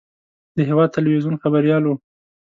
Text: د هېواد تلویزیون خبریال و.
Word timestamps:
د 0.55 0.57
هېواد 0.69 0.89
تلویزیون 0.97 1.35
خبریال 1.43 1.83
و. 1.85 1.91